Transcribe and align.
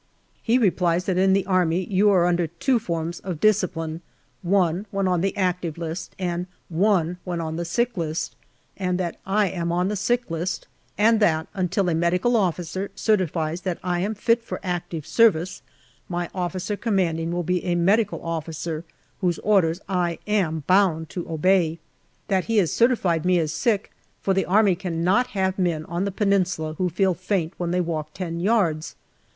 He 0.41 0.57
replies 0.57 1.05
that 1.05 1.19
in 1.19 1.33
the 1.33 1.45
Army 1.45 1.83
you 1.83 2.09
are 2.09 2.25
under 2.25 2.47
two 2.47 2.79
forms 2.79 3.19
of 3.19 3.39
discipline 3.39 4.01
one 4.41 4.87
when 4.89 5.07
on 5.07 5.21
the 5.21 5.37
Active 5.37 5.77
List, 5.77 6.15
and 6.17 6.47
one 6.69 7.17
when 7.23 7.39
on 7.39 7.55
the 7.55 7.65
Sick 7.65 7.95
List; 7.95 8.35
that 8.77 9.17
I 9.27 9.47
am 9.49 9.71
on 9.71 9.89
the 9.89 9.95
Sick 9.95 10.31
List, 10.31 10.67
and 10.97 11.19
that 11.19 11.45
until 11.53 11.87
an 11.87 12.03
M.O. 12.03 12.51
certifies 12.95 13.61
that 13.61 13.77
I 13.83 13.99
am 13.99 14.15
fit 14.15 14.41
for 14.41 14.59
active 14.63 15.05
service 15.05 15.61
my 16.09 16.31
O.C. 16.33 16.77
will 17.27 17.43
be 17.43 17.63
an 17.63 17.87
M.O., 17.87 18.43
whose 19.19 19.39
orders 19.43 19.81
I 19.87 20.17
am 20.25 20.63
bound 20.65 21.09
to 21.11 21.29
obey; 21.29 21.77
that 22.27 22.45
he 22.45 22.57
has 22.57 22.75
JULY 22.75 22.87
159 22.95 22.97
certified 22.97 23.23
me 23.27 23.37
as 23.37 23.53
sick, 23.53 23.91
for 24.19 24.33
the 24.33 24.45
Army 24.45 24.73
cannot 24.73 25.27
have 25.37 25.59
men 25.59 25.85
on 25.85 26.05
the 26.05 26.11
Peninsula 26.11 26.73
who 26.79 26.89
feel 26.89 27.13
faint 27.13 27.53
when 27.57 27.69
they 27.69 27.81
walk 27.81 28.15
ten 28.15 28.39
yards. 28.39 28.95